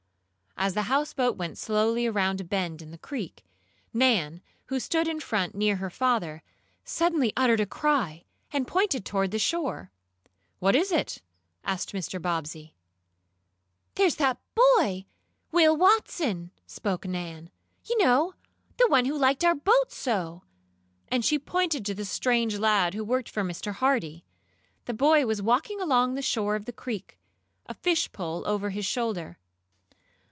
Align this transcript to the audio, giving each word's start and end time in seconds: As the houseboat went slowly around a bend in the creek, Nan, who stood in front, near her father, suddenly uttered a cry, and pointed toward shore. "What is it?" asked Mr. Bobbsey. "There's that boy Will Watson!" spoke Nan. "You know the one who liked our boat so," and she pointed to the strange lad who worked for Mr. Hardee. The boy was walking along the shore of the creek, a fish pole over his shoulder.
As 0.57 0.75
the 0.75 0.83
houseboat 0.83 1.37
went 1.37 1.57
slowly 1.57 2.05
around 2.05 2.39
a 2.39 2.43
bend 2.43 2.83
in 2.83 2.91
the 2.91 2.97
creek, 2.99 3.43
Nan, 3.95 4.43
who 4.67 4.79
stood 4.79 5.07
in 5.07 5.19
front, 5.19 5.55
near 5.55 5.77
her 5.77 5.89
father, 5.89 6.43
suddenly 6.83 7.33
uttered 7.35 7.59
a 7.61 7.65
cry, 7.65 8.25
and 8.53 8.67
pointed 8.67 9.03
toward 9.03 9.41
shore. 9.41 9.89
"What 10.59 10.75
is 10.75 10.91
it?" 10.91 11.23
asked 11.63 11.93
Mr. 11.93 12.21
Bobbsey. 12.21 12.75
"There's 13.95 14.17
that 14.17 14.37
boy 14.53 15.05
Will 15.51 15.75
Watson!" 15.75 16.51
spoke 16.67 17.07
Nan. 17.07 17.49
"You 17.85 17.97
know 17.97 18.35
the 18.77 18.87
one 18.87 19.05
who 19.05 19.17
liked 19.17 19.43
our 19.43 19.55
boat 19.55 19.91
so," 19.91 20.43
and 21.07 21.25
she 21.25 21.39
pointed 21.39 21.87
to 21.87 21.95
the 21.95 22.05
strange 22.05 22.59
lad 22.59 22.93
who 22.93 23.03
worked 23.03 23.29
for 23.29 23.41
Mr. 23.43 23.73
Hardee. 23.73 24.25
The 24.85 24.93
boy 24.93 25.25
was 25.25 25.41
walking 25.41 25.81
along 25.81 26.13
the 26.13 26.21
shore 26.21 26.53
of 26.55 26.65
the 26.65 26.73
creek, 26.73 27.17
a 27.65 27.73
fish 27.73 28.11
pole 28.11 28.43
over 28.47 28.69
his 28.69 28.85
shoulder. 28.85 29.39